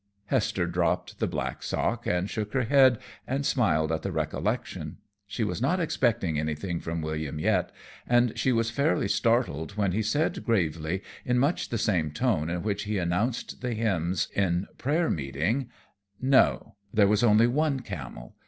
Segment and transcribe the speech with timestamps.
[0.25, 4.97] Hester dropped the black sock and shook her head and smiled at the recollection.
[5.27, 7.71] She was not expecting anything from William yet,
[8.07, 12.63] and she was fairly startled when he said gravely, in much the same tone in
[12.63, 15.69] which he announced the hymns in prayer meeting:
[16.19, 18.33] "No, there was only one camel.